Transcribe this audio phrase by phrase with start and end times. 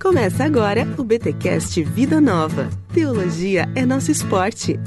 [0.00, 2.70] Começa agora o BTcast Vida Nova.
[2.94, 4.78] Teologia é nosso esporte.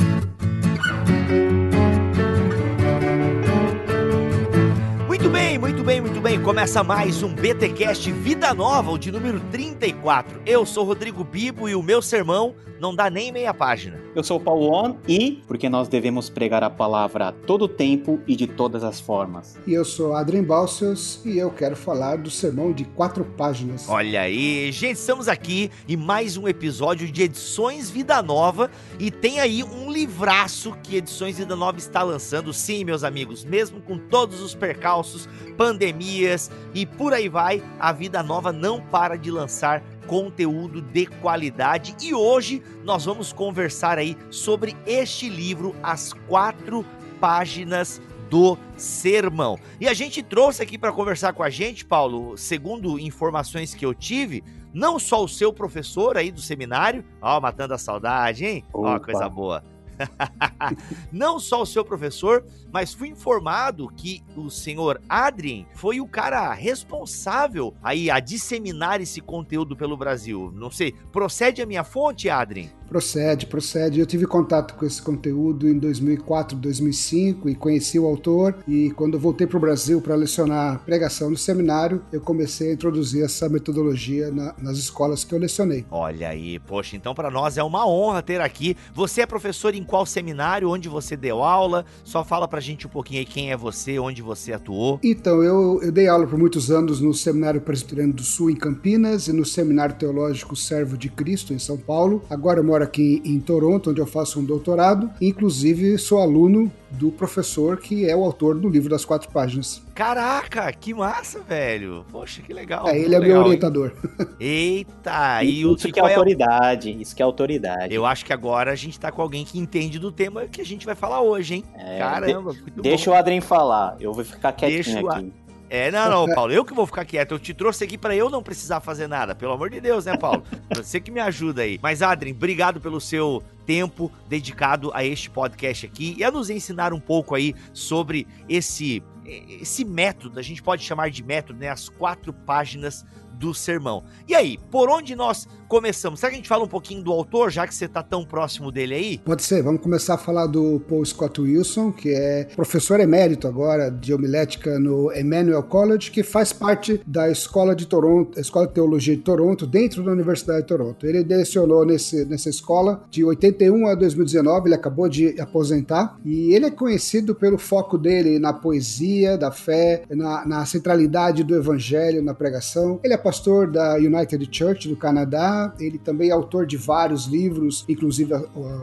[5.82, 6.40] Muito bem, muito bem.
[6.40, 10.40] Começa mais um BTcast Vida Nova, o de número 34.
[10.46, 14.02] Eu sou Rodrigo Bibo e o meu sermão não dá nem meia página.
[14.16, 18.20] Eu sou o Paulo On e porque nós devemos pregar a palavra a todo tempo
[18.28, 19.58] e de todas as formas.
[19.68, 23.88] E eu sou Adrien Balsius e eu quero falar do sermão de quatro páginas.
[23.88, 29.40] Olha aí, gente, estamos aqui em mais um episódio de Edições Vida Nova e tem
[29.40, 32.52] aí um livraço que Edições Vida Nova está lançando.
[32.52, 35.30] Sim, meus amigos, mesmo com todos os percalços,
[35.72, 41.96] pandemias e por aí vai, a Vida Nova não para de lançar conteúdo de qualidade
[42.02, 46.86] e hoje nós vamos conversar aí sobre este livro, As Quatro
[47.22, 49.58] Páginas do Sermão.
[49.80, 53.94] E a gente trouxe aqui para conversar com a gente, Paulo, segundo informações que eu
[53.94, 54.44] tive,
[54.74, 58.66] não só o seu professor aí do seminário, ó, matando a saudade, hein?
[58.74, 59.64] Ó, coisa boa.
[61.12, 66.52] Não só o seu professor, mas fui informado que o senhor Adrien foi o cara
[66.54, 70.52] responsável aí a disseminar esse conteúdo pelo Brasil.
[70.56, 72.72] Não sei, procede a minha fonte, Adrien?
[72.92, 74.02] Procede, procede.
[74.02, 78.54] Eu tive contato com esse conteúdo em 2004, 2005 e conheci o autor.
[78.68, 82.74] E quando eu voltei para o Brasil para lecionar pregação no seminário, eu comecei a
[82.74, 85.86] introduzir essa metodologia na, nas escolas que eu lecionei.
[85.90, 88.76] Olha aí, poxa, então para nós é uma honra ter aqui.
[88.94, 90.70] Você é professor em qual seminário?
[90.70, 91.86] Onde você deu aula?
[92.04, 95.00] Só fala para a gente um pouquinho aí quem é você, onde você atuou.
[95.02, 99.30] Então, eu, eu dei aula por muitos anos no Seminário Presbiteriano do Sul, em Campinas,
[99.30, 102.22] e no Seminário Teológico Servo de Cristo, em São Paulo.
[102.30, 105.10] Agora eu moro aqui em Toronto, onde eu faço um doutorado.
[105.22, 109.82] Inclusive, sou aluno do professor que é o autor do livro das quatro páginas.
[109.96, 112.06] Caraca, que massa, velho.
[112.12, 112.88] Poxa, que legal.
[112.88, 113.94] É, ele é legal, meu orientador.
[114.40, 117.94] Eita, e isso que é, é autoridade, isso que é autoridade.
[117.94, 120.66] Eu acho que agora a gente tá com alguém que entende do tema que a
[120.66, 121.64] gente vai falar hoje, hein?
[121.76, 123.16] É, Caramba, de Deixa bom.
[123.16, 125.34] o Adrien falar, eu vou ficar quietinho Deixa aqui.
[125.74, 127.32] É, não, não, Paulo, eu que vou ficar quieto.
[127.32, 129.34] Eu te trouxe aqui para eu não precisar fazer nada.
[129.34, 130.44] Pelo amor de Deus, né, Paulo?
[130.76, 131.80] Você que me ajuda aí.
[131.82, 136.92] Mas, Adrien, obrigado pelo seu tempo dedicado a este podcast aqui e a nos ensinar
[136.92, 141.70] um pouco aí sobre esse esse método, a gente pode chamar de método, né?
[141.70, 143.06] As quatro páginas
[143.42, 144.04] do sermão.
[144.28, 146.20] E aí, por onde nós começamos?
[146.20, 148.72] Será que a gente fala um pouquinho do autor, já que você está tão próximo
[148.72, 149.18] dele aí?
[149.18, 153.90] Pode ser, vamos começar a falar do Paul Scott Wilson, que é professor emérito agora
[153.90, 159.16] de homilética no Emmanuel College, que faz parte da Escola de Toronto, Escola de Teologia
[159.16, 161.08] de Toronto, dentro da Universidade de Toronto.
[161.08, 166.68] Ele lecionou nesse, nessa escola de 81 a 2019, ele acabou de aposentar, e ele
[166.68, 172.36] é conhecido pelo foco dele na poesia, da fé, na, na centralidade do evangelho, na
[172.36, 173.00] pregação.
[173.04, 177.86] Ele é pastor da United Church do Canadá, ele também é autor de vários livros,
[177.88, 178.34] inclusive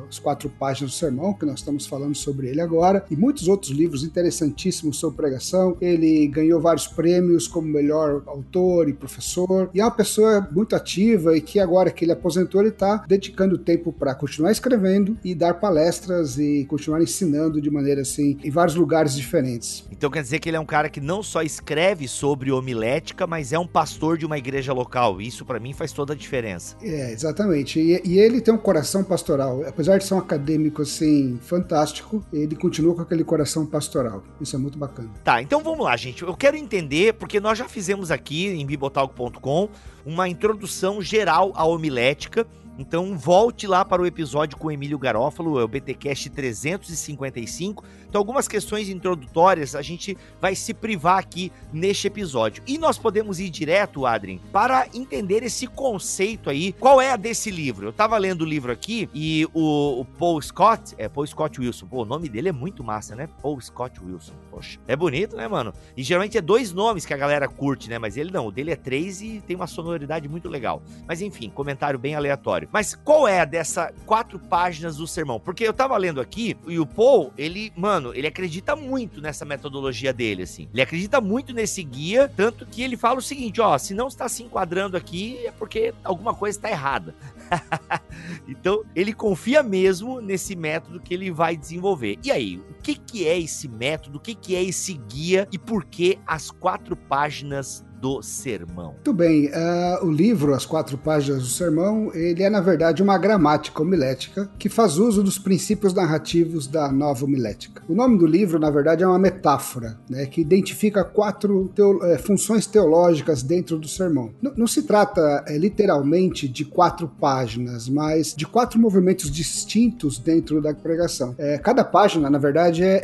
[0.08, 3.70] as quatro páginas do sermão, que nós estamos falando sobre ele agora, e muitos outros
[3.72, 5.76] livros interessantíssimos sobre pregação.
[5.82, 11.36] Ele ganhou vários prêmios como melhor autor e professor, e é uma pessoa muito ativa
[11.36, 15.60] e que agora que ele aposentou, ele está dedicando tempo para continuar escrevendo e dar
[15.60, 19.84] palestras e continuar ensinando de maneira assim em vários lugares diferentes.
[19.92, 23.52] Então quer dizer que ele é um cara que não só escreve sobre homilética, mas
[23.52, 25.20] é um pastor de uma igreja local.
[25.20, 26.76] Isso para mim faz toda a diferença.
[26.82, 27.78] É, exatamente.
[27.78, 29.62] E, e, ele tem um coração pastoral.
[29.66, 34.22] Apesar de ser um acadêmico assim fantástico, ele continua com aquele coração pastoral.
[34.40, 35.10] Isso é muito bacana.
[35.22, 36.22] Tá, então vamos lá, gente.
[36.22, 39.68] Eu quero entender, porque nós já fizemos aqui em bibotalco.com
[40.04, 42.46] uma introdução geral à homilética
[42.78, 47.84] então volte lá para o episódio com o Emílio Garófalo, é o BTcast 355.
[48.08, 52.62] Então algumas questões introdutórias a gente vai se privar aqui neste episódio.
[52.66, 56.72] E nós podemos ir direto, Adrien, para entender esse conceito aí.
[56.72, 57.86] Qual é a desse livro?
[57.86, 61.86] Eu estava lendo o livro aqui e o, o, Paul Scott, é Paul Scott Wilson.
[61.86, 63.28] Pô, o nome dele é muito massa, né?
[63.42, 64.32] Paul Scott Wilson.
[64.50, 65.72] Poxa, é bonito, né, mano?
[65.96, 67.98] E geralmente é dois nomes que a galera curte, né?
[67.98, 70.80] Mas ele não, o dele é três e tem uma sonoridade muito legal.
[71.06, 72.67] Mas enfim, comentário bem aleatório.
[72.72, 75.40] Mas qual é a dessa quatro páginas do sermão?
[75.40, 80.12] Porque eu tava lendo aqui e o Paul, ele, mano, ele acredita muito nessa metodologia
[80.12, 80.68] dele, assim.
[80.72, 84.28] Ele acredita muito nesse guia, tanto que ele fala o seguinte: ó, se não está
[84.28, 87.14] se enquadrando aqui é porque alguma coisa está errada.
[88.46, 92.18] então, ele confia mesmo nesse método que ele vai desenvolver.
[92.22, 95.58] E aí, o que, que é esse método, o que, que é esse guia e
[95.58, 98.92] por que as quatro páginas do sermão.
[98.92, 103.18] Muito bem, uh, o livro As Quatro Páginas do Sermão, ele é na verdade uma
[103.18, 107.82] gramática homilética que faz uso dos princípios narrativos da nova homilética.
[107.88, 112.18] O nome do livro, na verdade, é uma metáfora, né, que identifica quatro teo é,
[112.18, 114.30] funções teológicas dentro do sermão.
[114.42, 120.60] N não se trata é, literalmente de quatro páginas, mas de quatro movimentos distintos dentro
[120.60, 121.34] da pregação.
[121.38, 123.00] É, cada página, na verdade, é,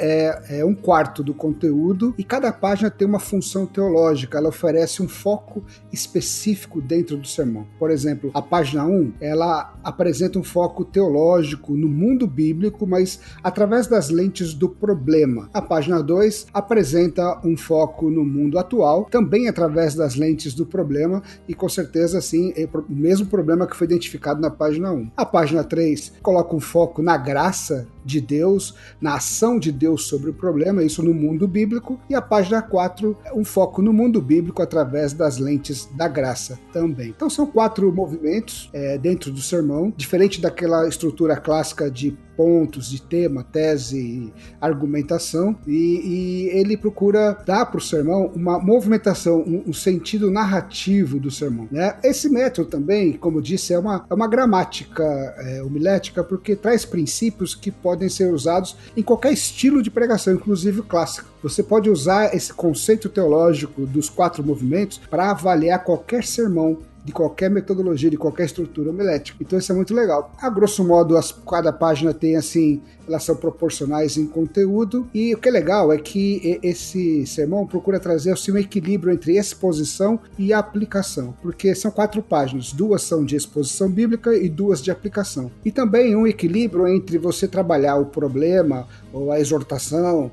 [0.48, 4.38] é, é um quarto do conteúdo e cada página tem uma função teológica.
[4.38, 7.66] Ela oferece oferece um foco específico dentro do sermão.
[7.78, 13.86] Por exemplo, a página 1, ela apresenta um foco teológico no mundo bíblico, mas através
[13.86, 15.48] das lentes do problema.
[15.52, 21.22] A página 2 apresenta um foco no mundo atual, também através das lentes do problema
[21.48, 25.10] e com certeza assim, é o mesmo problema que foi identificado na página 1.
[25.16, 30.30] A página 3 coloca um foco na graça de Deus, na ação de Deus sobre
[30.30, 34.20] o problema, isso no mundo bíblico, e a página 4 é um foco no mundo
[34.20, 37.08] bíblico através das lentes da graça também.
[37.08, 43.00] Então são quatro movimentos é, dentro do sermão, diferente daquela estrutura clássica de pontos de
[43.00, 49.72] tema, tese, argumentação, e, e ele procura dar para o sermão uma movimentação, um, um,
[49.72, 51.68] sentido narrativo do sermão.
[51.70, 51.96] Né?
[52.02, 55.04] Esse método também, como disse, é uma, é uma gramática
[55.38, 60.82] é, homilética, porque traz princípios que podem ser usados em qualquer estilo de pregação, inclusive
[60.82, 61.28] clássico.
[61.42, 67.50] Você pode usar esse conceito teológico dos quatro movimentos para avaliar qualquer sermão de qualquer
[67.50, 69.38] metodologia, de qualquer estrutura homilética.
[69.40, 70.32] Então isso é muito legal.
[70.40, 75.38] A grosso modo, as, cada página tem assim, elas são proporcionais em conteúdo, e o
[75.38, 80.52] que é legal é que esse sermão procura trazer assim, um equilíbrio entre exposição e
[80.52, 85.50] aplicação, porque são quatro páginas, duas são de exposição bíblica e duas de aplicação.
[85.64, 90.30] E também um equilíbrio entre você trabalhar o problema, ou a exortação,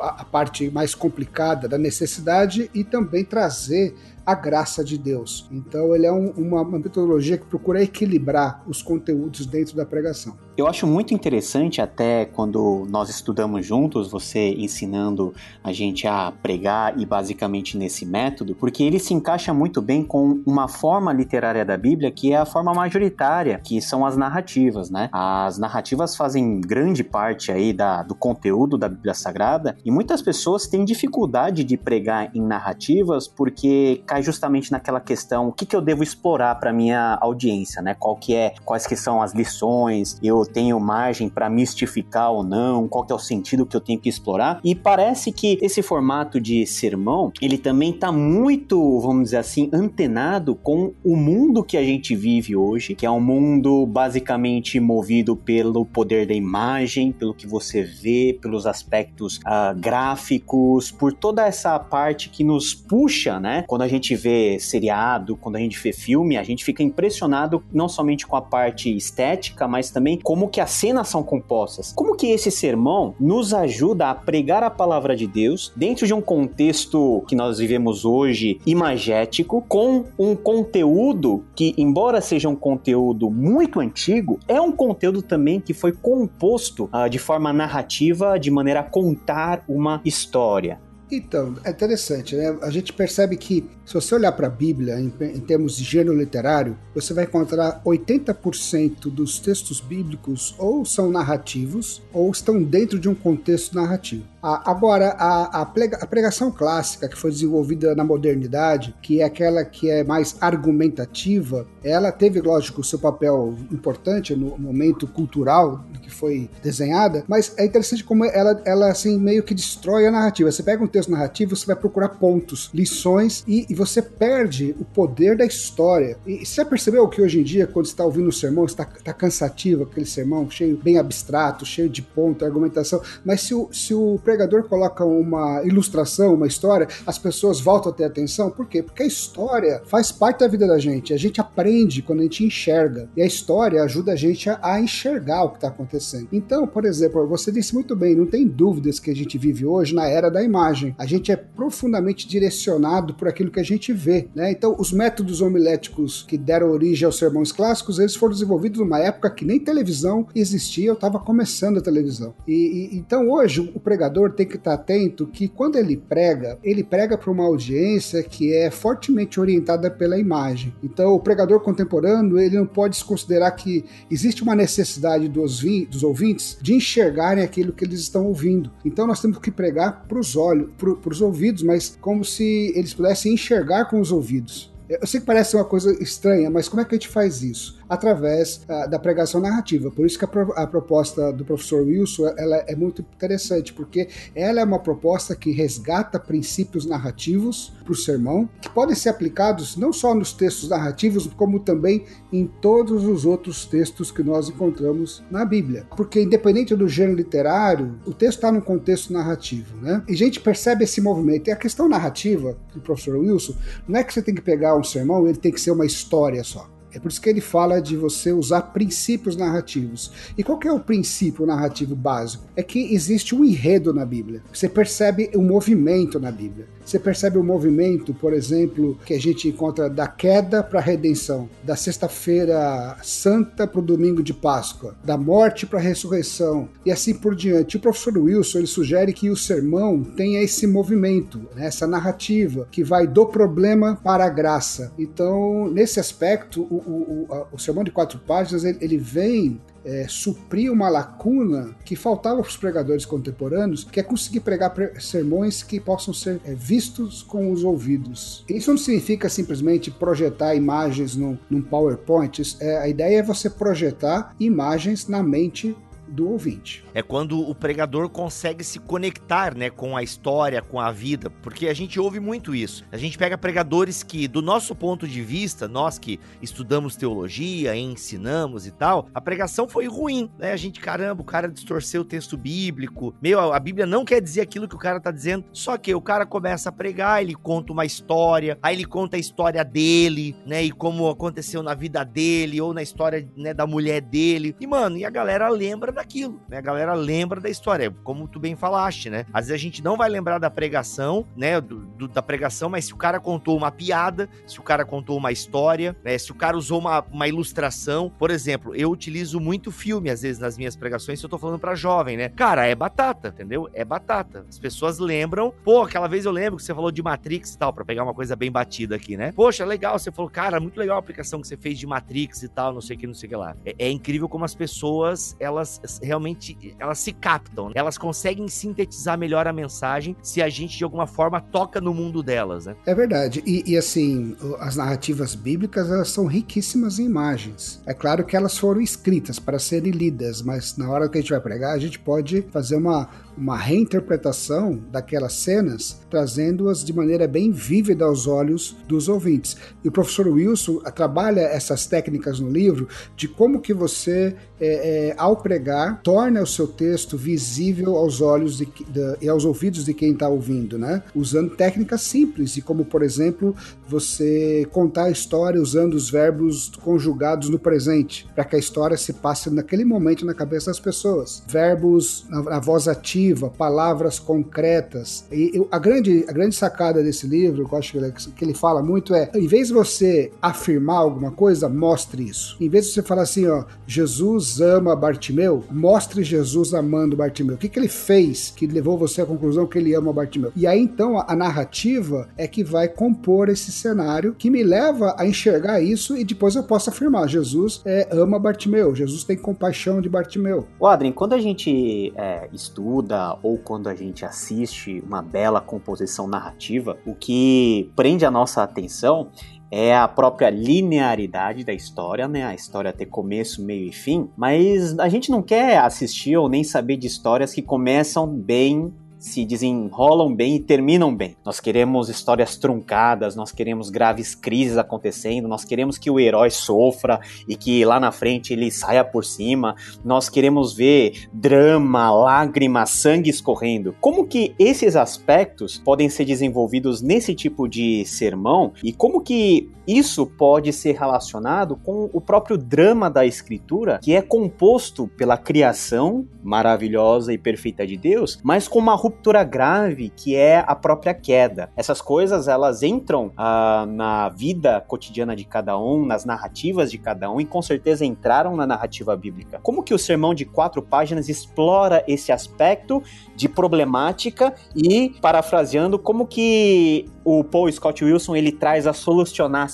[0.00, 3.94] a, parte mais complicada da necessidade, e também trazer
[4.24, 5.48] a graça de Deus.
[5.50, 10.47] Então, ele é um, uma, uma metodologia que procura equilibrar os conteúdos dentro da pregação.
[10.58, 15.32] Eu acho muito interessante até quando nós estudamos juntos, você ensinando
[15.62, 20.42] a gente a pregar e basicamente nesse método, porque ele se encaixa muito bem com
[20.44, 25.08] uma forma literária da Bíblia que é a forma majoritária, que são as narrativas, né?
[25.12, 30.66] As narrativas fazem grande parte aí da, do conteúdo da Bíblia Sagrada e muitas pessoas
[30.66, 35.80] têm dificuldade de pregar em narrativas porque cai justamente naquela questão, o que, que eu
[35.80, 37.94] devo explorar para minha audiência, né?
[37.94, 42.88] Qual que é, quais que são as lições, eu tenho margem para mistificar ou não,
[42.88, 44.60] qual que é o sentido que eu tenho que explorar.
[44.64, 50.54] E parece que esse formato de sermão, ele também está muito, vamos dizer assim, antenado
[50.54, 55.84] com o mundo que a gente vive hoje, que é um mundo basicamente movido pelo
[55.84, 62.28] poder da imagem, pelo que você vê, pelos aspectos uh, gráficos, por toda essa parte
[62.30, 63.64] que nos puxa, né?
[63.66, 67.88] Quando a gente vê seriado, quando a gente vê filme, a gente fica impressionado não
[67.88, 72.14] somente com a parte estética, mas também com como que as cenas são compostas, como
[72.14, 77.24] que esse sermão nos ajuda a pregar a palavra de Deus dentro de um contexto
[77.26, 84.38] que nós vivemos hoje imagético, com um conteúdo que, embora seja um conteúdo muito antigo,
[84.46, 89.64] é um conteúdo também que foi composto uh, de forma narrativa, de maneira a contar
[89.68, 90.78] uma história.
[91.10, 92.56] Então, é interessante, né?
[92.60, 96.16] A gente percebe que, se você olhar para a Bíblia em, em, termos de gênero
[96.16, 103.08] literário, você vai encontrar 80% dos textos bíblicos ou são narrativos ou estão dentro de
[103.08, 104.24] um contexto narrativo.
[104.42, 105.66] A, agora, a, a,
[106.06, 112.12] pregação clássica que foi desenvolvida na modernidade, que é aquela que é mais argumentativa, ela
[112.12, 118.24] teve, lógico, seu papel importante no momento cultural que foi desenhada, mas é interessante como
[118.24, 120.50] ela, ela assim, meio que destrói a narrativa.
[120.50, 124.84] Você pega um texto narrativo, você vai procurar pontos, lições, e, e você perde o
[124.84, 126.18] poder da história.
[126.26, 128.84] E você já percebeu que hoje em dia, quando você está ouvindo um sermão, está
[128.84, 133.94] tá cansativo aquele sermão, cheio, bem abstrato, cheio de ponto, argumentação, mas se o, se
[133.94, 138.50] o pregador coloca uma ilustração, uma história, as pessoas voltam a ter atenção.
[138.50, 138.82] Por quê?
[138.82, 141.12] Porque a história faz parte da vida da gente.
[141.12, 143.08] A gente aprende quando a gente enxerga.
[143.16, 146.28] E a história ajuda a gente a, a enxergar o que está acontecendo.
[146.32, 149.94] Então, por exemplo, você disse muito bem, não tem dúvidas que a gente vive hoje
[149.94, 150.87] na era da imagem.
[150.96, 154.50] A gente é profundamente direcionado por aquilo que a gente vê, né?
[154.50, 159.30] Então, os métodos homiléticos que deram origem aos sermões clássicos, eles foram desenvolvidos numa época
[159.30, 162.34] que nem televisão existia, eu estava começando a televisão.
[162.46, 166.84] E, e, então, hoje, o pregador tem que estar atento que quando ele prega, ele
[166.84, 170.74] prega para uma audiência que é fortemente orientada pela imagem.
[170.82, 176.02] Então, o pregador contemporâneo, ele não pode se considerar que existe uma necessidade do, dos
[176.02, 178.70] ouvintes de enxergarem aquilo que eles estão ouvindo.
[178.84, 182.94] Então nós temos que pregar para os olhos, para os ouvidos, mas como se eles
[182.94, 184.72] pudessem enxergar com os ouvidos.
[184.88, 187.77] Eu sei que parece uma coisa estranha, mas como é que a gente faz isso?
[187.88, 189.90] Através uh, da pregação narrativa.
[189.90, 194.08] Por isso que a, pro, a, proposta do professor Wilson ela é muito interessante, porque
[194.34, 199.76] ela é uma proposta que resgata princípios narrativos para o sermão, que podem ser aplicados
[199.76, 205.22] não só nos textos narrativos, como também em todos os outros textos que nós encontramos
[205.30, 205.86] na Bíblia.
[205.96, 209.76] Porque, independente do gênero literário, o texto está no contexto narrativo.
[209.78, 210.02] Né?
[210.08, 211.48] E a gente percebe esse movimento.
[211.48, 213.54] E a questão narrativa do professor Wilson
[213.86, 216.42] não é que você tem que pegar um sermão ele tem que ser uma história
[216.44, 216.68] só.
[216.92, 220.10] É por isso que ele fala de você usar princípios narrativos.
[220.36, 222.44] E qual é o princípio narrativo básico?
[222.56, 224.42] É que existe um enredo na Bíblia.
[224.52, 226.66] Você percebe o um movimento na Bíblia.
[226.88, 231.46] Você percebe o movimento, por exemplo, que a gente encontra da queda para a redenção,
[231.62, 237.12] da sexta-feira santa para o domingo de Páscoa, da morte para a ressurreição e assim
[237.12, 237.76] por diante.
[237.76, 242.82] O professor Wilson ele sugere que o sermão tenha esse movimento, né, essa narrativa que
[242.82, 244.90] vai do problema para a graça.
[244.98, 250.72] Então, nesse aspecto, o, o, o, sermão de quatro páginas ele, ele vem é, suprir
[250.72, 256.12] uma lacuna que faltava para os pregadores contemporâneos, que é conseguir pregar sermões que possam
[256.12, 258.44] ser é, vistos com os ouvidos.
[258.48, 262.56] Isso não significa simplesmente projetar imagens num, num PowerPoint.
[262.60, 265.76] É, a ideia é você projetar imagens na mente
[266.08, 266.84] do ouvinte.
[266.94, 271.68] É quando o pregador consegue se conectar, né, com a história, com a vida, porque
[271.68, 272.84] a gente ouve muito isso.
[272.90, 278.66] A gente pega pregadores que, do nosso ponto de vista, nós que estudamos teologia, ensinamos
[278.66, 280.52] e tal, a pregação foi ruim, né?
[280.52, 283.14] A gente, caramba, o cara distorceu o texto bíblico.
[283.20, 285.44] Meu, a Bíblia não quer dizer aquilo que o cara tá dizendo.
[285.52, 289.20] Só que o cara começa a pregar, ele conta uma história, aí ele conta a
[289.20, 294.00] história dele, né, e como aconteceu na vida dele ou na história, né, da mulher
[294.00, 294.56] dele.
[294.60, 296.58] E mano, e a galera lembra daquilo, né?
[296.58, 299.26] A galera lembra da história, como tu bem falaste, né?
[299.32, 301.60] Às vezes a gente não vai lembrar da pregação, né?
[301.60, 305.16] Do, do, da pregação, mas se o cara contou uma piada, se o cara contou
[305.16, 306.16] uma história, né?
[306.16, 310.38] Se o cara usou uma, uma ilustração, por exemplo, eu utilizo muito filme às vezes
[310.38, 312.28] nas minhas pregações, se eu tô falando pra jovem, né?
[312.28, 313.68] Cara, é batata, entendeu?
[313.74, 314.46] É batata.
[314.48, 317.72] As pessoas lembram, pô, aquela vez eu lembro que você falou de Matrix e tal,
[317.72, 319.32] para pegar uma coisa bem batida aqui, né?
[319.32, 322.48] Poxa, legal, você falou, cara, muito legal a aplicação que você fez de Matrix e
[322.48, 323.56] tal, não sei o que, não sei o que lá.
[323.64, 329.46] É, é incrível como as pessoas, elas realmente elas se captam, elas conseguem sintetizar melhor
[329.46, 332.76] a mensagem se a gente de alguma forma toca no mundo delas, né?
[332.86, 333.42] É verdade.
[333.46, 337.80] E, e assim, as narrativas bíblicas elas são riquíssimas em imagens.
[337.86, 341.30] É claro que elas foram escritas para serem lidas, mas na hora que a gente
[341.30, 347.52] vai pregar, a gente pode fazer uma uma reinterpretação daquelas cenas, trazendo-as de maneira bem
[347.52, 349.56] vívida aos olhos dos ouvintes.
[349.84, 355.14] E o professor Wilson trabalha essas técnicas no livro de como que você, é, é,
[355.16, 359.94] ao pregar, torna o seu texto visível aos olhos de, de, e aos ouvidos de
[359.94, 361.02] quem está ouvindo, né?
[361.14, 363.54] Usando técnicas simples, e como, por exemplo,
[363.86, 369.12] você contar a história usando os verbos conjugados no presente, para que a história se
[369.12, 371.42] passe naquele momento na cabeça das pessoas.
[371.46, 375.24] Verbos na, na voz ativa palavras concretas.
[375.30, 378.44] E eu, a, grande, a grande sacada desse livro, que eu acho que ele, que
[378.44, 382.56] ele fala muito, é: em vez de você afirmar alguma coisa, mostre isso.
[382.60, 387.56] Em vez de você falar assim, ó, Jesus ama Bartimeu, mostre Jesus amando Bartimeu.
[387.56, 390.52] O que, que ele fez que levou você à conclusão que ele ama Bartimeu?
[390.56, 395.14] E aí então a, a narrativa é que vai compor esse cenário que me leva
[395.18, 400.00] a enxergar isso e depois eu posso afirmar: Jesus é, ama Bartimeu, Jesus tem compaixão
[400.00, 400.66] de Bartimeu.
[400.78, 406.26] O Adrien, quando a gente é, estuda ou quando a gente assiste uma bela composição
[406.26, 409.28] narrativa, o que prende a nossa atenção
[409.70, 412.44] é a própria linearidade da história, né?
[412.44, 416.64] A história ter começo, meio e fim, mas a gente não quer assistir ou nem
[416.64, 421.36] saber de histórias que começam bem se desenrolam bem e terminam bem.
[421.44, 427.20] Nós queremos histórias truncadas, nós queremos graves crises acontecendo, nós queremos que o herói sofra
[427.48, 429.74] e que lá na frente ele saia por cima.
[430.04, 433.94] Nós queremos ver drama, lágrimas, sangue escorrendo.
[434.00, 440.26] Como que esses aspectos podem ser desenvolvidos nesse tipo de sermão e como que isso
[440.26, 447.32] pode ser relacionado com o próprio drama da escritura, que é composto pela criação maravilhosa
[447.32, 451.70] e perfeita de Deus, mas com uma ruptura grave que é a própria queda.
[451.76, 457.30] Essas coisas elas entram ah, na vida cotidiana de cada um, nas narrativas de cada
[457.30, 459.58] um e com certeza entraram na narrativa bíblica.
[459.62, 463.02] Como que o sermão de quatro páginas explora esse aspecto
[463.34, 468.92] de problemática e, parafraseando, como que o Paul Scott Wilson ele traz a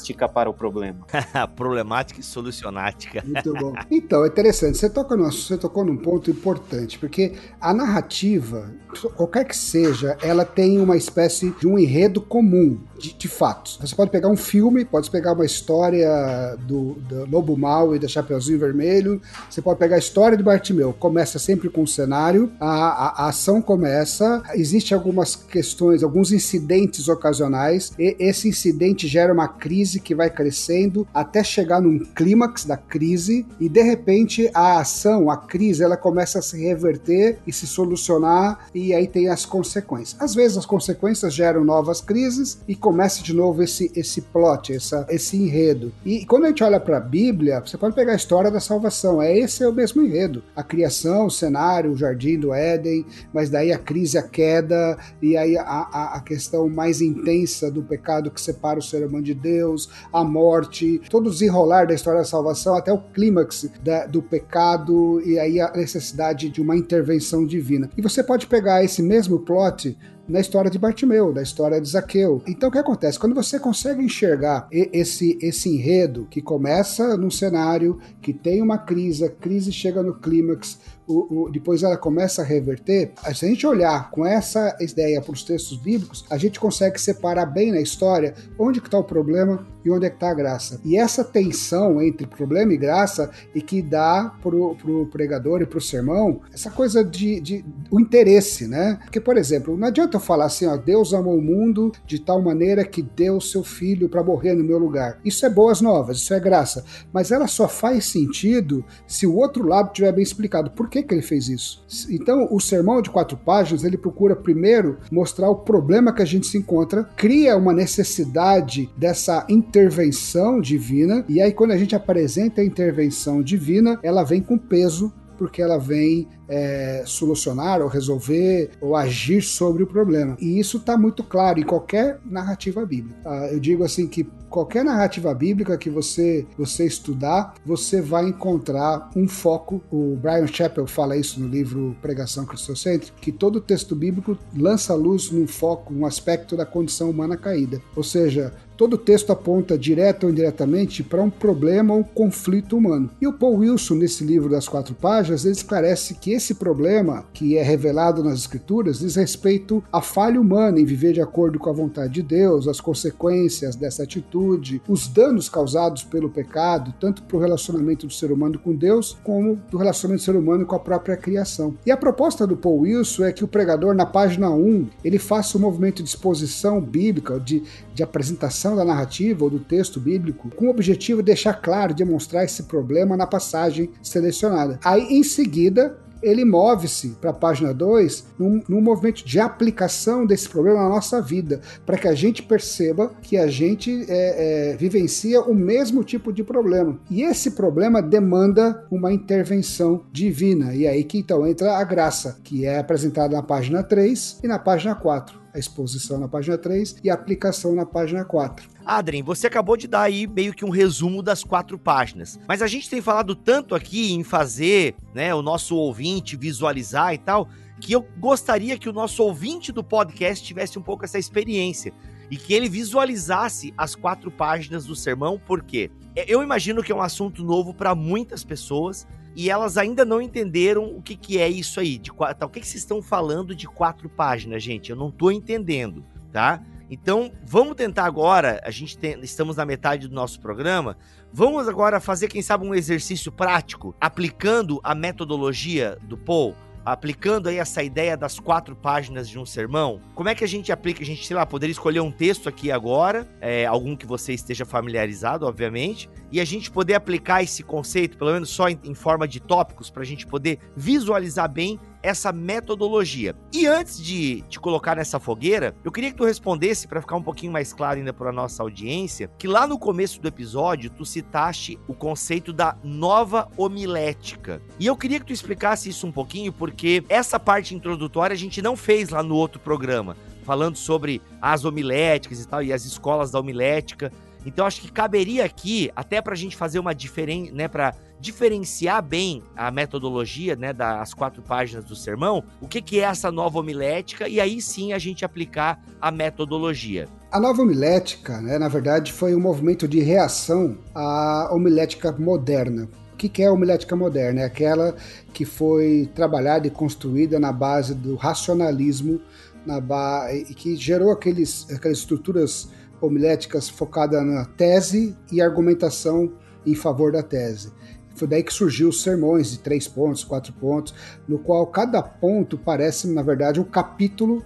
[0.04, 1.06] solucionástica para o problema.
[1.56, 3.22] Problemática e solucionástica.
[3.24, 3.74] Muito bom.
[3.90, 4.76] Então, é interessante.
[4.76, 8.70] Você, toca no, você tocou num ponto importante, porque a narrativa,
[9.16, 13.78] qualquer que seja, ela tem uma espécie de um enredo comum de, de fatos.
[13.80, 18.08] Você pode pegar um filme, pode pegar uma história do, do Lobo Mal e da
[18.08, 20.92] Chapeuzinho Vermelho, você pode pegar a história de Bartimeu.
[20.92, 27.08] Começa sempre com um cenário, a, a, a ação começa, existe algumas questões, alguns incidentes
[27.08, 32.76] ocasionais, e esse incidente gera uma crise que vai crescendo até chegar num clímax da
[32.76, 37.66] crise, e de repente a ação, a crise, ela começa a se reverter e se
[37.66, 40.20] solucionar, e aí tem as consequências.
[40.20, 45.06] Às vezes as consequências geram novas crises e começa de novo esse, esse plot, essa,
[45.08, 45.92] esse enredo.
[46.04, 49.22] E quando a gente olha para a Bíblia, você pode pegar a história da salvação,
[49.22, 50.42] é esse é o mesmo enredo.
[50.54, 55.36] A criação, o cenário, o jardim do Éden, mas daí a crise, a queda, e
[55.36, 59.34] aí a, a, a questão mais intensa do pecado que separa o ser humano de
[59.34, 64.22] Deus, a morte, todo o desenrolar da história da salvação até o clímax da, do
[64.22, 67.90] pecado e aí a necessidade de uma intervenção divina.
[67.96, 69.96] E você pode pegar esse mesmo plot
[70.28, 72.42] na história de Bartimeu, da história de Zaqueu.
[72.46, 73.18] Então o que acontece?
[73.18, 79.24] Quando você consegue enxergar esse, esse enredo que começa num cenário, que tem uma crise,
[79.24, 83.66] a crise chega no clímax, o, o, depois ela começa a reverter, se a gente
[83.66, 88.34] olhar com essa ideia para os textos bíblicos, a gente consegue separar bem na história
[88.58, 90.80] onde que está o problema e onde é que está a graça.
[90.84, 95.78] E essa tensão entre problema e graça e que dá para o pregador e para
[95.78, 98.98] o sermão essa coisa de, de o interesse, né?
[99.02, 102.40] Porque, por exemplo, não adianta eu falar assim, ó, Deus amou o mundo de tal
[102.40, 105.20] maneira que deu seu filho para morrer no meu lugar.
[105.24, 106.84] Isso é boas novas, isso é graça.
[107.12, 110.70] Mas ela só faz sentido se o outro lado tiver bem explicado.
[110.70, 111.84] Por que, que ele fez isso?
[112.10, 116.46] Então, o sermão de quatro páginas, ele procura primeiro mostrar o problema que a gente
[116.46, 122.64] se encontra, cria uma necessidade dessa intervenção divina, e aí quando a gente apresenta a
[122.64, 129.42] intervenção divina, ela vem com peso porque ela vem é, solucionar ou resolver ou agir
[129.42, 130.36] sobre o problema.
[130.40, 133.18] E isso está muito claro em qualquer narrativa bíblica.
[133.24, 139.10] Ah, eu digo assim que qualquer narrativa bíblica que você você estudar, você vai encontrar
[139.16, 139.82] um foco.
[139.90, 145.30] O Brian Chappell fala isso no livro Pregação Cristocêntrica, que todo texto bíblico lança luz
[145.30, 147.80] num foco, um aspecto da condição humana caída.
[147.96, 153.10] Ou seja, Todo texto aponta direto ou indiretamente para um problema ou um conflito humano.
[153.20, 157.56] E o Paul Wilson, nesse livro das quatro páginas, ele esclarece que esse problema, que
[157.56, 161.72] é revelado nas Escrituras, diz respeito à falha humana em viver de acordo com a
[161.72, 167.40] vontade de Deus, as consequências dessa atitude, os danos causados pelo pecado, tanto para o
[167.40, 171.16] relacionamento do ser humano com Deus, como do relacionamento do ser humano com a própria
[171.16, 171.74] criação.
[171.86, 175.56] E a proposta do Paul Wilson é que o pregador, na página 1, ele faça
[175.56, 177.62] um movimento de exposição bíblica, de,
[177.94, 182.44] de apresentação da narrativa ou do texto bíblico, com o objetivo de deixar claro, demonstrar
[182.44, 184.78] esse problema na passagem selecionada.
[184.84, 190.48] Aí, em seguida, ele move-se para a página 2 num, num, movimento de aplicação desse
[190.48, 195.42] problema na nossa vida, para que a gente perceba que a gente é, é, vivencia
[195.42, 196.98] o mesmo tipo de problema.
[197.10, 200.74] E esse problema demanda uma intervenção divina.
[200.74, 204.58] E aí que então entra a graça, que é apresentada na página 3 e na
[204.58, 208.68] página 4 a exposição na página 3 e a aplicação na página 4.
[208.84, 212.40] Adrien, você acabou de dar aí meio que um resumo das quatro páginas.
[212.48, 217.18] Mas a gente tem falado tanto aqui em fazer né, o nosso ouvinte visualizar e
[217.18, 217.48] tal,
[217.80, 221.92] que eu gostaria que o nosso ouvinte do podcast tivesse um pouco essa experiência
[222.30, 225.90] e que ele visualizasse as quatro páginas do sermão, porque
[226.26, 230.84] eu imagino que é um assunto novo para muitas pessoas e elas ainda não entenderam
[230.96, 231.98] o que, que é isso aí.
[231.98, 234.90] De, tá, o que, que vocês estão falando de quatro páginas, gente?
[234.90, 236.62] Eu não estou entendendo, tá?
[236.90, 240.96] Então, vamos tentar agora, a gente tem, estamos na metade do nosso programa,
[241.32, 247.56] vamos agora fazer, quem sabe, um exercício prático, aplicando a metodologia do Paul, aplicando aí
[247.56, 250.00] essa ideia das quatro páginas de um sermão.
[250.14, 251.02] Como é que a gente aplica?
[251.02, 254.64] A gente, sei lá, poderia escolher um texto aqui agora, é, algum que você esteja
[254.64, 259.26] familiarizado, obviamente, e a gente poder aplicar esse conceito, pelo menos só em, em forma
[259.26, 263.34] de tópicos, para a gente poder visualizar bem essa metodologia.
[263.50, 267.22] E antes de te colocar nessa fogueira, eu queria que tu respondesse para ficar um
[267.22, 271.78] pouquinho mais claro ainda para nossa audiência, que lá no começo do episódio tu citaste
[271.88, 274.60] o conceito da nova homilética.
[274.78, 278.60] E eu queria que tu explicasse isso um pouquinho porque essa parte introdutória a gente
[278.60, 280.14] não fez lá no outro programa,
[280.44, 284.12] falando sobre as homiléticas e tal e as escolas da homilética.
[284.44, 289.02] Então acho que caberia aqui, até para a gente fazer uma diferença, né, para diferenciar
[289.02, 293.58] bem a metodologia, né, das quatro páginas do sermão, o que, que é essa nova
[293.58, 297.08] homilética e aí sim a gente aplicar a metodologia.
[297.30, 302.88] A nova homilética, né, na verdade, foi um movimento de reação à homilética moderna.
[303.12, 304.40] O que é a homilética moderna?
[304.40, 304.94] É aquela
[305.32, 309.20] que foi trabalhada e construída na base do racionalismo,
[309.64, 310.28] na ba...
[310.32, 312.68] e que gerou aqueles, aquelas estruturas
[313.06, 316.32] homiléticas focadas na tese e argumentação
[316.66, 317.72] em favor da tese.
[318.14, 320.94] Foi daí que surgiu os sermões de três pontos, quatro pontos,
[321.26, 324.42] no qual cada ponto parece, na verdade, um capítulo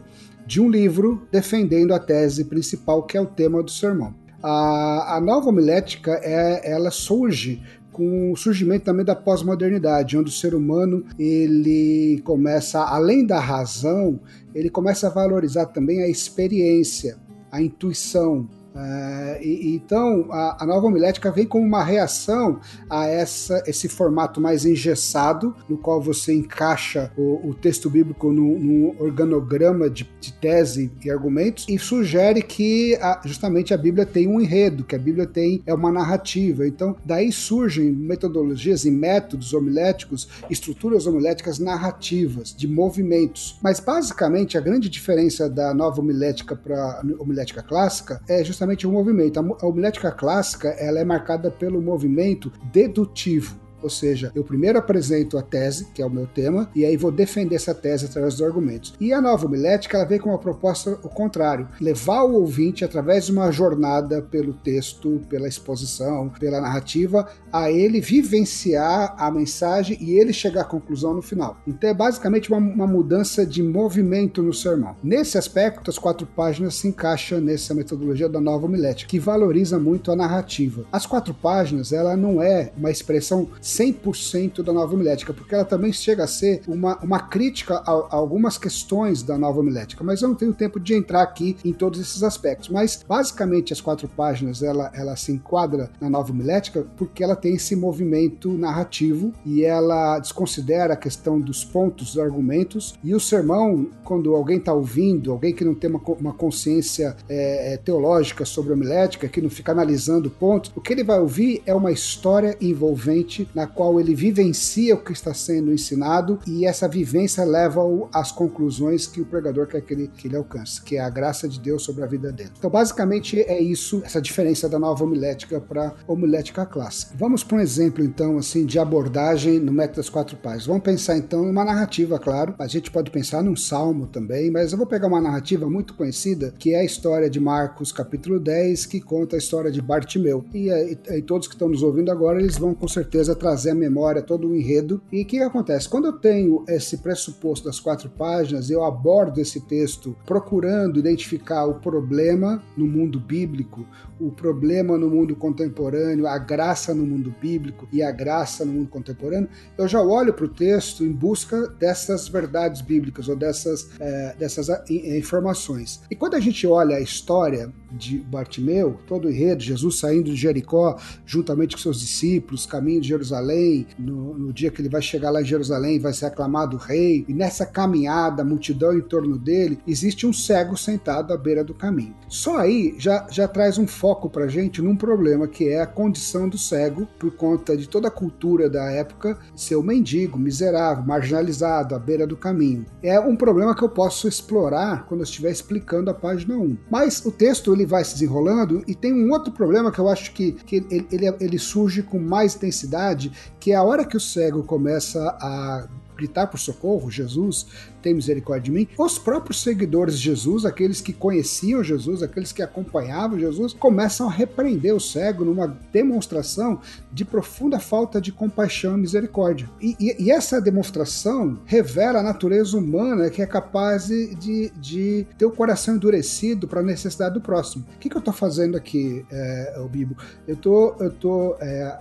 [0.46, 4.14] de um livro defendendo a tese principal, que é o tema do sermão.
[4.42, 10.32] A, a nova homilética é, ela surge com o surgimento também da pós-modernidade, onde o
[10.32, 14.20] ser humano ele começa, além da razão,
[14.54, 17.18] ele começa a valorizar também a experiência,
[17.50, 23.62] a intuição, Uh, e, então, a, a, nova homilética vem como uma reação a essa,
[23.66, 30.08] esse formato mais engessado, no qual você encaixa o, o texto bíblico num, organograma de,
[30.20, 34.94] de, tese e argumentos, e sugere que a, justamente a Bíblia tem um enredo, que
[34.94, 36.66] a Bíblia tem é uma narrativa.
[36.66, 43.58] Então, daí surgem metodologias e métodos homiléticos, estruturas homiléticas narrativas, de movimentos.
[43.62, 48.86] Mas, basicamente, a grande diferença da nova homilética para a homilética clássica é justamente justamente
[48.88, 49.38] o movimento.
[49.38, 53.67] A homilética clássica ela é marcada pelo movimento dedutivo.
[53.82, 57.12] Ou seja, eu primeiro apresento a tese, que é o meu tema, e aí vou
[57.12, 58.94] defender essa tese através dos argumentos.
[59.00, 63.26] E a nova homilética ela vem com uma proposta o contrário, levar o ouvinte através
[63.26, 70.18] de uma jornada pelo texto, pela exposição, pela narrativa, a ele vivenciar a mensagem e
[70.18, 71.56] ele chegar à conclusão no final.
[71.66, 74.96] Então é basicamente uma, uma mudança de movimento no sermão.
[75.02, 80.10] Nesse aspecto, as quatro páginas se encaixam nessa metodologia da nova homilética, que valoriza muito
[80.10, 80.84] a narrativa.
[80.92, 85.92] As quatro páginas, ela não é uma expressão 100% da nova homilética, porque ela também
[85.92, 90.28] chega a ser uma, uma crítica a, a, algumas questões da nova homilética, mas eu
[90.28, 92.68] não tenho tempo de entrar aqui em todos esses aspectos.
[92.70, 97.54] Mas, basicamente, as quatro páginas, ela, ela se enquadra na nova homilética porque ela tem
[97.54, 103.88] esse movimento narrativo e ela desconsidera a questão dos pontos, dos argumentos, e o sermão,
[104.02, 108.72] quando alguém está ouvindo, alguém que não tem uma, uma consciência é, é, teológica sobre
[108.72, 112.56] a homilética, que não fica analisando pontos, o que ele vai ouvir é uma história
[112.60, 118.30] envolvente na qual ele vivencia o que está sendo ensinado e essa vivência leva-o às
[118.30, 121.58] conclusões que o pregador quer que ele, que ele alcance, que é a graça de
[121.58, 122.52] Deus sobre a vida dele.
[122.56, 127.16] Então, basicamente, é isso, essa diferença da nova homilética para homilética clássica.
[127.18, 130.66] Vamos para um exemplo, então, assim, de abordagem no método das quatro páginas.
[130.66, 132.54] Vamos pensar, então, numa narrativa, claro.
[132.60, 136.54] A gente pode pensar num salmo também, mas eu vou pegar uma narrativa muito conhecida,
[136.56, 140.44] que é a história de Marcos, capítulo 10, que conta a história de Bartimeu.
[140.54, 143.70] E, e, e todos que estão nos ouvindo agora, eles vão com certeza trazer trazer
[143.70, 145.00] à memória todo o enredo.
[145.10, 145.88] E o que acontece?
[145.88, 151.74] Quando eu tenho esse pressuposto das quatro páginas, eu abordo esse texto procurando identificar o
[151.80, 153.86] problema no mundo bíblico,
[154.20, 158.88] o problema no mundo contemporâneo, a graça no mundo bíblico e a graça no mundo
[158.88, 164.34] contemporâneo, eu já olho para o texto em busca dessas verdades bíblicas ou dessas, é,
[164.38, 166.02] dessas informações.
[166.10, 170.36] E quando a gente olha a história de Bartimeu, todo o enredo, Jesus saindo de
[170.36, 175.30] Jericó juntamente com seus discípulos, caminho de Jerusalém, no, no dia que ele vai chegar
[175.30, 180.26] lá em Jerusalém, vai ser aclamado rei, e nessa caminhada, multidão em torno dele, existe
[180.26, 182.14] um cego sentado à beira do caminho.
[182.28, 186.48] Só aí já, já traz um foco pra gente num problema que é a condição
[186.48, 191.94] do cego, por conta de toda a cultura da época, ser um mendigo, miserável, marginalizado,
[191.94, 192.86] à beira do caminho.
[193.02, 196.76] É um problema que eu posso explorar quando eu estiver explicando a página 1.
[196.90, 200.32] Mas o texto ele vai se desenrolando e tem um outro problema que eu acho
[200.32, 204.20] que, que ele, ele, ele surge com mais intensidade, que é a hora que o
[204.20, 207.66] cego começa a gritar por socorro, Jesus,
[208.02, 208.88] tem misericórdia de mim.
[208.98, 214.32] Os próprios seguidores de Jesus, aqueles que conheciam Jesus, aqueles que acompanhavam Jesus, começam a
[214.32, 216.80] repreender o cego numa demonstração
[217.12, 219.70] de profunda falta de compaixão e misericórdia.
[219.80, 225.46] E, e, e essa demonstração revela a natureza humana que é capaz de, de ter
[225.46, 227.84] o coração endurecido para a necessidade do próximo.
[227.94, 230.16] O que, que eu estou fazendo aqui, é, o Bíblia?
[230.46, 231.98] Eu tô, tô, é,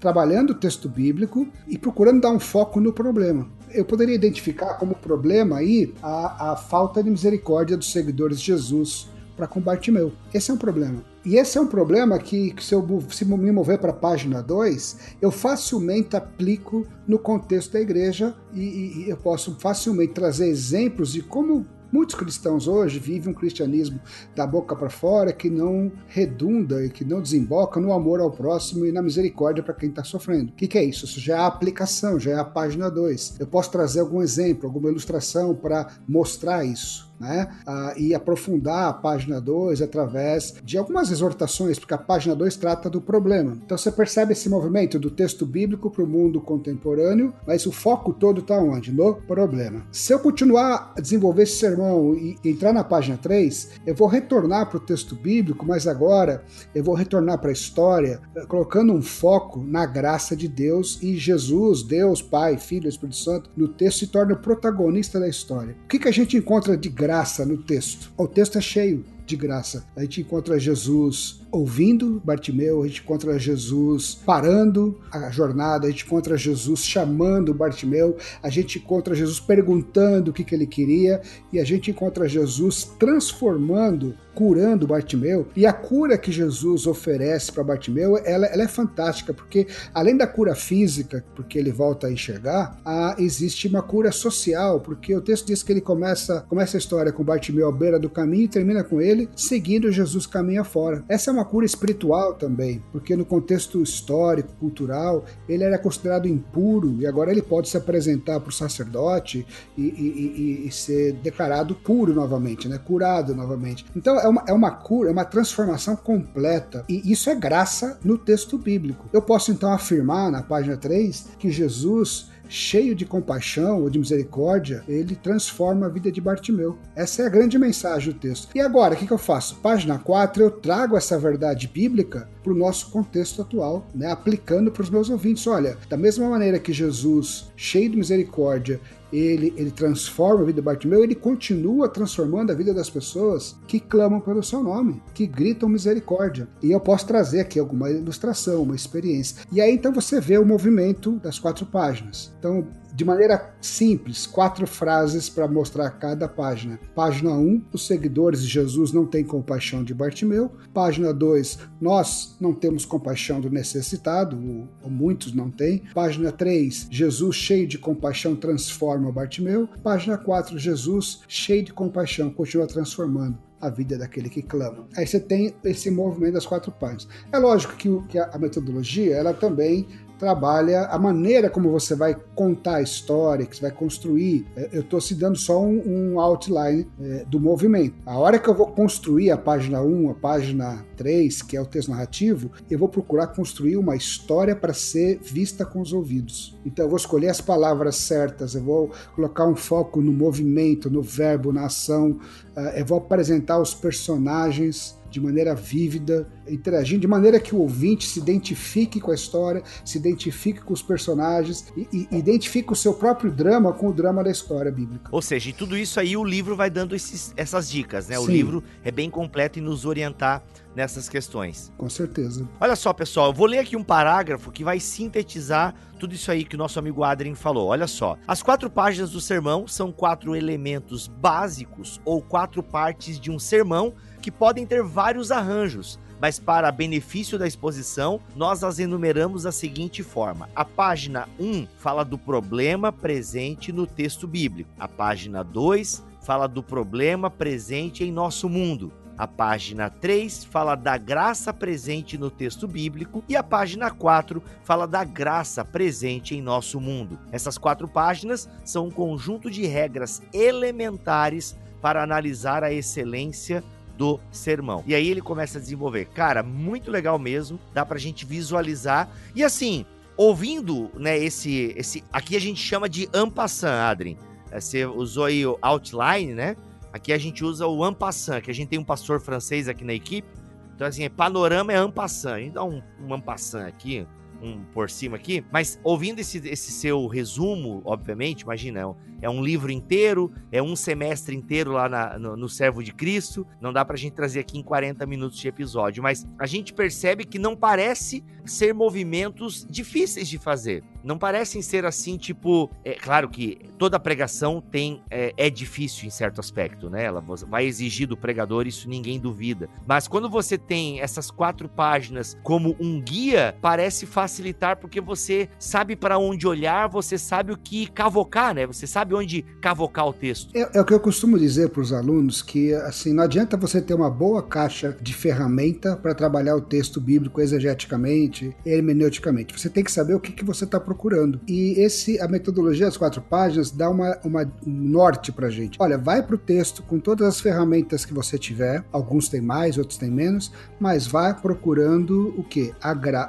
[0.00, 3.48] trabalhando o texto bíblico e procurando dar um foco no problema.
[3.72, 9.08] Eu poderia identificar como problema aí a, a falta de misericórdia dos seguidores de Jesus
[9.36, 10.12] para com Bartimeu.
[10.34, 11.04] Esse é um problema.
[11.24, 14.42] E esse é um problema que, que se eu se me mover para a página
[14.42, 20.48] 2, eu facilmente aplico no contexto da igreja e, e, e eu posso facilmente trazer
[20.48, 24.00] exemplos de como Muitos cristãos hoje vivem um cristianismo
[24.36, 28.84] da boca para fora que não redunda e que não desemboca no amor ao próximo
[28.84, 30.50] e na misericórdia para quem está sofrendo.
[30.50, 31.06] O que, que, é isso?
[31.06, 33.36] Isso já é a aplicação, já é a página 2.
[33.40, 37.48] Eu posso trazer algum exemplo, alguma ilustração para mostrar isso né?
[37.66, 42.88] Ah, e aprofundar a página 2 através de algumas exortações, porque a página 2 trata
[42.88, 43.56] do problema.
[43.64, 48.12] Então você percebe esse movimento do texto bíblico para o mundo contemporâneo, mas o foco
[48.12, 48.92] todo está onde?
[48.92, 49.82] No problema.
[49.90, 54.68] Se eu continuar a desenvolver esse sermão e entrar na página 3, eu vou retornar
[54.68, 59.02] para o texto bíblico, mas agora eu vou retornar para a história, eh, colocando um
[59.02, 64.06] foco na graça de Deus e Jesus, Deus, Pai, Filho, Espírito Santo, no texto se
[64.06, 65.76] torna o protagonista da história.
[65.84, 67.07] O que, que a gente encontra de graça?
[67.08, 68.12] Graça no texto.
[68.18, 69.82] O texto é cheio de graça.
[69.96, 76.04] A gente encontra Jesus ouvindo Bartimeu, a gente encontra Jesus parando a jornada, a gente
[76.04, 81.20] encontra Jesus chamando Bartimeu, a gente encontra Jesus perguntando o que, que ele queria
[81.52, 85.48] e a gente encontra Jesus transformando curando Bartimeu.
[85.56, 90.28] E a cura que Jesus oferece para Bartimeu, ela, ela, é fantástica, porque além da
[90.28, 95.48] cura física, porque ele volta a enxergar, a, existe uma cura social, porque o texto
[95.48, 98.84] diz que ele começa, começa a história com Bartimeu à beira do caminho e termina
[98.84, 101.02] com ele seguindo Jesus caminho fora.
[101.08, 106.96] Essa é uma cura espiritual também, porque no contexto histórico, cultural, ele era considerado impuro
[107.00, 109.46] e agora ele pode se apresentar para o sacerdote
[109.76, 112.78] e, e, e, e, ser declarado puro novamente, né?
[112.78, 113.86] curado novamente.
[113.94, 116.84] Então é uma, é uma cura, é uma transformação completa.
[116.88, 119.08] E isso é graça no texto bíblico.
[119.12, 124.82] Eu posso então afirmar na página 3 que Jesus cheio de compaixão ou de misericórdia,
[124.88, 126.78] ele transforma a vida de Bartimeu.
[126.96, 128.48] Essa é a grande mensagem do texto.
[128.54, 129.56] E agora, o que, eu faço?
[129.56, 134.10] Página 4, eu trago essa verdade bíblica para o nosso contexto atual, né?
[134.10, 135.46] aplicando para os meus ouvintes.
[135.46, 138.80] Olha, da mesma maneira que Jesus, cheio de misericórdia,
[139.12, 143.80] ele, ele transforma a vida de Bartimeu, ele continua transformando a vida das pessoas que
[143.80, 146.48] clamam pelo seu nome, que gritam misericórdia.
[146.62, 149.38] E eu posso trazer aqui alguma ilustração, uma experiência.
[149.52, 152.32] E aí então você vê o movimento das quatro páginas.
[152.38, 156.78] Então, de maneira simples, quatro frases para mostrar cada página.
[156.94, 160.52] Página 1, os seguidores de Jesus não têm compaixão de Bartimeu.
[160.72, 165.82] Página 2, nós não temos compaixão do necessitado, ou, ou muitos não têm.
[165.94, 169.68] Página 3, Jesus cheio de compaixão transforma Bartimeu.
[169.82, 174.86] Página 4, Jesus cheio de compaixão continua transformando a vida daquele que clama.
[174.96, 177.08] Aí você tem esse movimento das quatro páginas.
[177.32, 179.86] É lógico que, que a metodologia ela também
[180.18, 184.46] trabalha a maneira como você vai contar a história, que você vai construir.
[184.56, 185.82] É, eu estou se dando só um,
[186.14, 187.94] um outline é, do movimento.
[188.04, 191.66] A hora que eu vou construir a página 1, a página 3, que é o
[191.66, 196.58] texto narrativo, eu vou procurar construir uma história para ser vista com os ouvidos.
[196.66, 201.02] Então eu vou escolher as palavras certas, eu vou colocar um foco no movimento, no
[201.02, 202.18] verbo, na ação,
[202.56, 208.06] uh, eu vou apresentar os personagens de maneira vívida, interagindo, de maneira que o ouvinte
[208.06, 212.94] se identifique com a história, se identifique com os personagens e, e identifique o seu
[212.94, 215.08] próprio drama com o drama da história bíblica.
[215.12, 218.16] Ou seja, e tudo isso aí o livro vai dando esses, essas dicas, né?
[218.16, 218.24] Sim.
[218.24, 220.42] O livro é bem completo em nos orientar
[220.74, 221.72] nessas questões.
[221.76, 222.48] Com certeza.
[222.60, 226.44] Olha só, pessoal, eu vou ler aqui um parágrafo que vai sintetizar tudo isso aí
[226.44, 227.68] que o nosso amigo Adrien falou.
[227.68, 228.16] Olha só.
[228.26, 233.94] As quatro páginas do sermão são quatro elementos básicos ou quatro partes de um sermão
[234.20, 240.02] que podem ter vários arranjos, mas para benefício da exposição, nós as enumeramos da seguinte
[240.02, 246.46] forma: a página 1 fala do problema presente no texto bíblico, a página 2 fala
[246.46, 248.92] do problema presente em nosso mundo.
[249.16, 254.86] A página 3 fala da graça presente no texto bíblico e a página 4 fala
[254.86, 257.18] da graça presente em nosso mundo.
[257.32, 263.64] Essas quatro páginas são um conjunto de regras elementares para analisar a excelência
[263.98, 264.84] do sermão.
[264.86, 266.06] E aí ele começa a desenvolver.
[266.06, 269.10] Cara, muito legal mesmo, dá pra gente visualizar.
[269.34, 269.84] E assim,
[270.16, 274.16] ouvindo, né, esse esse aqui a gente chama de ampassan, Adrien.
[274.52, 276.56] É, você usou aí o outline, né?
[276.92, 279.92] Aqui a gente usa o ampassan, que a gente tem um pastor francês aqui na
[279.92, 280.28] equipe.
[280.74, 282.34] Então assim, é panorama é ampassan.
[282.34, 284.06] A gente dá um, um ampassan aqui,
[284.42, 289.70] um por cima aqui, mas ouvindo esse, esse seu resumo, obviamente, imagina, é um livro
[289.70, 293.96] inteiro, é um semestre inteiro lá na, no, no Servo de Cristo, não dá pra
[293.96, 298.24] gente trazer aqui em 40 minutos de episódio, mas a gente percebe que não parece
[298.48, 300.82] ser movimentos difíceis de fazer.
[301.04, 302.70] não parecem ser assim, tipo.
[302.84, 307.04] É claro que toda pregação tem é, é difícil em certo aspecto, né?
[307.04, 309.68] Ela vai exigir do pregador, isso ninguém duvida.
[309.86, 315.96] Mas quando você tem essas quatro páginas como um guia, parece facilitar porque você sabe
[315.96, 318.66] para onde olhar, você sabe o que cavocar, né?
[318.66, 320.50] Você sabe onde cavocar o texto.
[320.54, 323.80] É, é o que eu costumo dizer para os alunos que assim não adianta você
[323.80, 329.58] ter uma boa caixa de ferramenta para trabalhar o texto bíblico exegeticamente, hermeneuticamente.
[329.58, 331.40] Você tem que saber o que, que você está procurando.
[331.48, 335.78] E esse a metodologia das quatro páginas dá uma, uma um norte para gente.
[335.80, 338.84] Olha, vai para o texto com todas as ferramentas que você tiver.
[338.92, 342.74] Alguns têm mais, outros têm menos, mas vai procurando o que?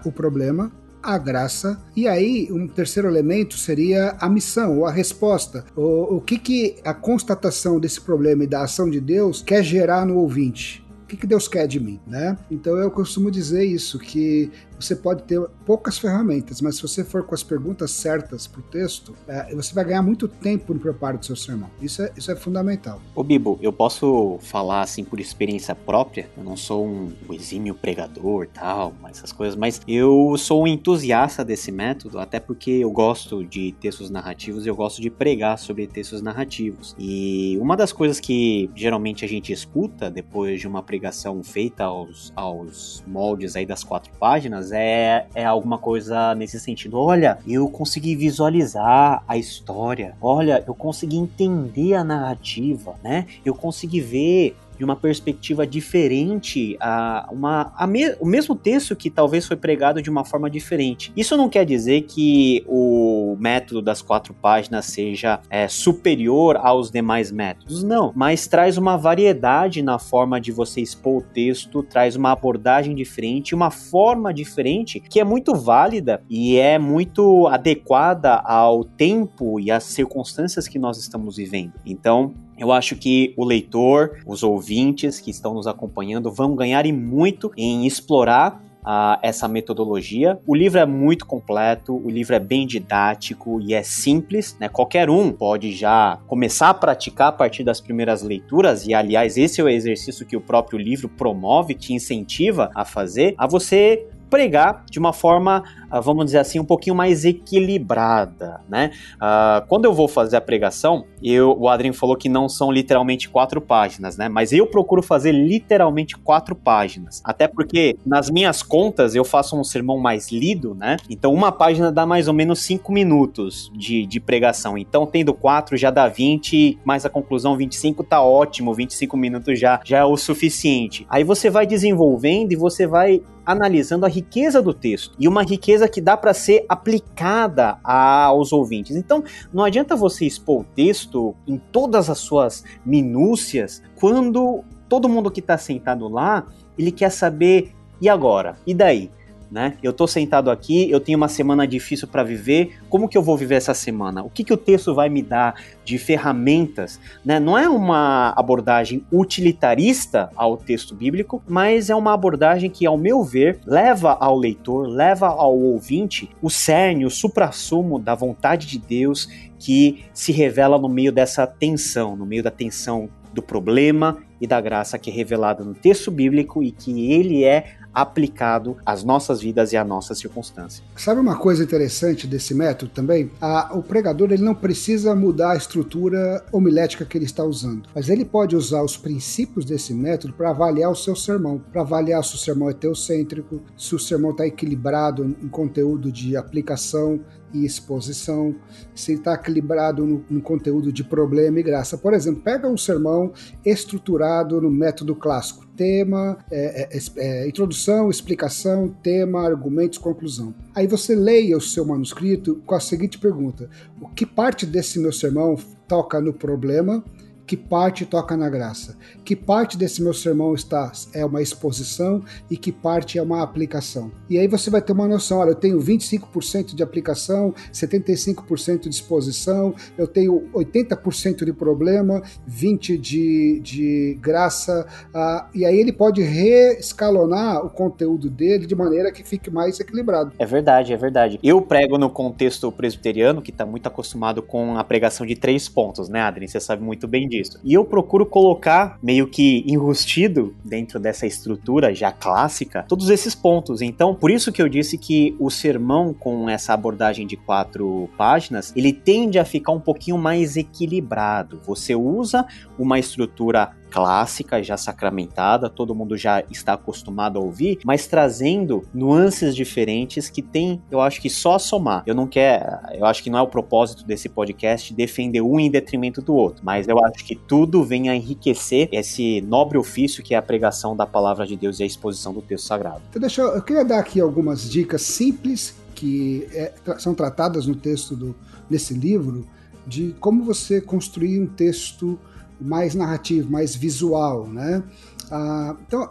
[0.05, 1.81] O problema, a graça.
[1.95, 5.65] E aí, um terceiro elemento seria a missão ou a resposta.
[5.75, 10.05] O, o que, que a constatação desse problema e da ação de Deus quer gerar
[10.05, 10.85] no ouvinte?
[11.03, 12.37] O que, que Deus quer de mim, né?
[12.51, 17.23] Então eu costumo dizer isso, que você pode ter poucas ferramentas, mas se você for
[17.23, 21.17] com as perguntas certas para o texto, é, você vai ganhar muito tempo no preparo
[21.17, 21.69] do seu sermão.
[21.81, 23.01] Isso é, isso é fundamental.
[23.13, 28.47] Ô Bibo, eu posso falar assim por experiência própria, eu não sou um exímio pregador
[28.53, 33.73] tal, essas coisas, mas eu sou um entusiasta desse método, até porque eu gosto de
[33.73, 36.95] textos narrativos e eu gosto de pregar sobre textos narrativos.
[36.97, 42.31] E uma das coisas que geralmente a gente escuta depois de uma pregação feita aos,
[42.35, 46.99] aos moldes aí das quatro páginas é, é alguma coisa nesse sentido.
[46.99, 50.15] Olha, eu consegui visualizar a história.
[50.21, 53.25] Olha, eu consegui entender a narrativa, né?
[53.45, 59.09] Eu consegui ver de uma perspectiva diferente, a, uma, a me, o mesmo texto que
[59.09, 61.11] talvez foi pregado de uma forma diferente.
[61.17, 67.29] Isso não quer dizer que o método das quatro páginas seja é, superior aos demais
[67.29, 72.31] métodos, não, mas traz uma variedade na forma de você expor o texto, traz uma
[72.31, 79.59] abordagem diferente, uma forma diferente que é muito válida e é muito adequada ao tempo
[79.59, 81.73] e às circunstâncias que nós estamos vivendo.
[81.85, 86.91] Então, eu acho que o leitor, os ouvintes que estão nos acompanhando vão ganhar e
[86.91, 90.39] muito em explorar uh, essa metodologia.
[90.45, 94.69] O livro é muito completo, o livro é bem didático e é simples, né?
[94.69, 99.61] Qualquer um pode já começar a praticar a partir das primeiras leituras, e aliás, esse
[99.61, 104.85] é o exercício que o próprio livro promove, te incentiva a fazer, a você pregar
[104.89, 108.91] de uma forma, ah, vamos dizer assim, um pouquinho mais equilibrada, né?
[109.15, 113.29] Uh, quando eu vou fazer a pregação, eu, o Adrien falou que não são literalmente
[113.29, 114.29] quatro páginas, né?
[114.29, 117.21] Mas eu procuro fazer literalmente quatro páginas.
[117.23, 120.97] Até porque nas minhas contas eu faço um sermão mais lido, né?
[121.09, 124.77] Então uma página dá mais ou menos cinco minutos de, de pregação.
[124.77, 129.79] Então tendo quatro já dá 20, mais a conclusão 25 tá ótimo, 25 minutos já,
[129.83, 131.05] já é o suficiente.
[131.09, 135.78] Aí você vai desenvolvendo e você vai analisando a riqueza do texto e uma riqueza
[135.87, 138.95] que dá para ser aplicada aos ouvintes.
[138.95, 145.31] Então, não adianta você expor o texto em todas as suas minúcias quando todo mundo
[145.31, 146.45] que está sentado lá
[146.77, 148.57] ele quer saber e agora?
[148.65, 149.11] E daí?
[149.51, 149.73] Né?
[149.81, 152.77] Eu tô sentado aqui, eu tenho uma semana difícil para viver.
[152.89, 154.23] Como que eu vou viver essa semana?
[154.23, 157.39] O que que o texto vai me dar de ferramentas, né?
[157.39, 163.23] Não é uma abordagem utilitarista ao texto bíblico, mas é uma abordagem que, ao meu
[163.23, 169.27] ver, leva ao leitor, leva ao ouvinte o cerne, o suprassumo da vontade de Deus
[169.57, 174.59] que se revela no meio dessa tensão, no meio da tensão do problema e da
[174.59, 179.73] graça que é revelada no texto bíblico e que ele é aplicado às nossas vidas
[179.73, 180.83] e à nossa circunstância.
[180.95, 183.31] Sabe uma coisa interessante desse método também?
[183.41, 188.09] A, o pregador ele não precisa mudar a estrutura homilética que ele está usando, mas
[188.09, 192.35] ele pode usar os princípios desse método para avaliar o seu sermão, para avaliar se
[192.35, 197.19] o sermão é teocêntrico, se o sermão está equilibrado em conteúdo de aplicação,
[197.53, 198.55] e exposição,
[198.93, 201.97] se está equilibrado no, no, conteúdo de problema e graça.
[201.97, 203.31] Por exemplo, pega um sermão
[203.65, 210.53] estruturado no método clássico, tema, é, é, é, introdução, explicação, tema, argumentos, conclusão.
[210.75, 213.69] Aí você leia o seu manuscrito com a seguinte pergunta:
[214.01, 215.55] o que parte desse meu sermão
[215.87, 217.03] toca no problema?
[217.49, 222.55] Que parte toca na graça, que parte desse meu sermão está é uma exposição e
[222.55, 224.11] que parte é uma aplicação.
[224.29, 228.89] E aí você vai ter uma noção, olha, eu tenho 25% de aplicação, 75% de
[228.89, 236.21] exposição, eu tenho 80% de problema, 20% de, de graça, uh, e aí ele pode
[236.21, 240.33] reescalonar o conteúdo dele de maneira que fique mais equilibrado.
[240.37, 241.39] É verdade, é verdade.
[241.41, 246.09] Eu prego no contexto presbiteriano, que está muito acostumado com a pregação de três pontos,
[246.09, 246.47] né, Adrien?
[246.47, 251.93] Você sabe muito bem disso E eu procuro colocar meio que enrustido dentro dessa estrutura
[251.93, 253.81] já clássica todos esses pontos.
[253.81, 258.73] Então, por isso que eu disse que o sermão com essa abordagem de quatro páginas,
[258.75, 261.61] ele tende a ficar um pouquinho mais equilibrado.
[261.65, 262.45] Você usa
[262.77, 269.55] uma estrutura clássica, já sacramentada, todo mundo já está acostumado a ouvir, mas trazendo nuances
[269.55, 272.03] diferentes que tem, eu acho que só somar.
[272.05, 275.69] Eu não quero, eu acho que não é o propósito desse podcast defender um em
[275.69, 280.33] detrimento do outro, mas eu acho que tudo vem a enriquecer esse nobre ofício que
[280.33, 283.01] é a pregação da palavra de Deus e a exposição do texto sagrado.
[283.09, 287.75] Então deixa eu, eu queria dar aqui algumas dicas simples que é, são tratadas no
[287.75, 288.35] texto do,
[288.69, 289.45] desse livro
[289.85, 292.17] de como você construir um texto
[292.59, 294.83] mais narrativo, mais visual, né?
[295.31, 296.09] Ah, então,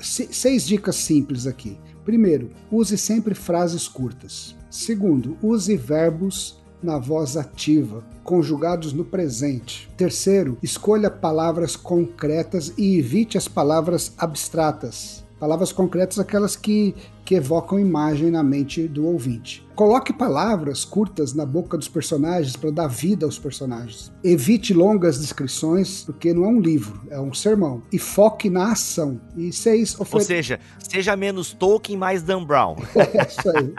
[0.00, 1.78] seis dicas simples aqui.
[2.04, 4.56] Primeiro, use sempre frases curtas.
[4.70, 9.90] Segundo, use verbos na voz ativa, conjugados no presente.
[9.96, 15.24] Terceiro, escolha palavras concretas e evite as palavras abstratas.
[15.40, 19.66] Palavras concretas, aquelas que, que evocam imagem na mente do ouvinte.
[19.74, 24.12] Coloque palavras curtas na boca dos personagens para dar vida aos personagens.
[24.22, 27.82] Evite longas descrições, porque não é um livro, é um sermão.
[27.90, 29.18] E foque na ação.
[29.34, 30.16] E seis, ofer...
[30.16, 32.76] Ou seja, seja menos Tolkien, mais Dan Brown.
[32.94, 33.72] é isso aí.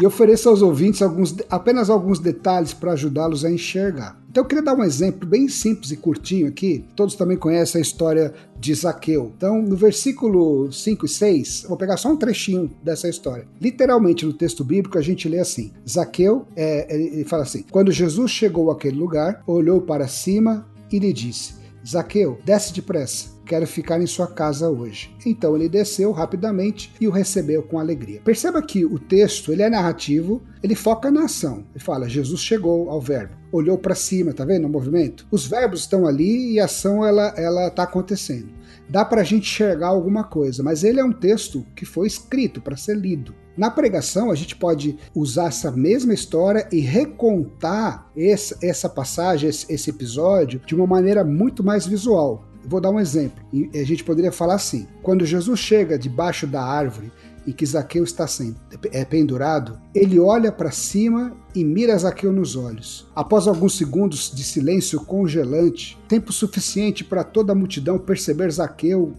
[0.00, 4.23] E ofereça aos ouvintes alguns, apenas alguns detalhes para ajudá-los a enxergar.
[4.34, 6.84] Então eu queria dar um exemplo bem simples e curtinho aqui.
[6.96, 9.32] Todos também conhecem a história de Zaqueu.
[9.36, 13.46] Então, no versículo 5 e 6, vou pegar só um trechinho dessa história.
[13.60, 18.28] Literalmente no texto bíblico a gente lê assim: Zaqueu, é, ele fala assim: quando Jesus
[18.32, 21.54] chegou àquele lugar, olhou para cima e lhe disse:
[21.86, 25.14] Zaqueu, desce depressa, quero ficar em sua casa hoje.
[25.24, 28.20] Então ele desceu rapidamente e o recebeu com alegria.
[28.24, 31.64] Perceba que o texto ele é narrativo, ele foca na ação.
[31.74, 35.26] Ele fala: Jesus chegou ao verbo, olhou para cima, tá vendo o movimento?
[35.30, 38.48] Os verbos estão ali e a ação ela ela está acontecendo.
[38.88, 42.60] Dá para a gente enxergar alguma coisa, mas ele é um texto que foi escrito
[42.60, 43.34] para ser lido.
[43.56, 49.72] Na pregação, a gente pode usar essa mesma história e recontar esse, essa passagem, esse,
[49.72, 52.44] esse episódio, de uma maneira muito mais visual.
[52.66, 53.44] Vou dar um exemplo.
[53.74, 57.12] A gente poderia falar assim: quando Jesus chega debaixo da árvore
[57.46, 58.56] e que Zaqueu está sendo,
[58.90, 63.06] é pendurado, ele olha para cima e mira Zaqueu nos olhos.
[63.14, 69.12] Após alguns segundos de silêncio congelante, tempo suficiente para toda a multidão perceber Zaqueu